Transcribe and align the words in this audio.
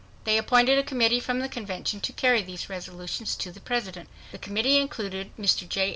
They 0.23 0.39
appointed 0.39 0.79
a 0.79 0.83
committee 0.83 1.19
from 1.19 1.41
the 1.41 1.47
convention 1.47 2.01
to 2.01 2.11
carry 2.11 2.41
these 2.41 2.71
resolutions 2.71 3.35
to 3.35 3.51
the 3.51 3.59
President. 3.59 4.09
The 4.31 4.39
committee 4.39 4.79
included 4.79 5.29
Mr. 5.37 5.69
J. 5.69 5.89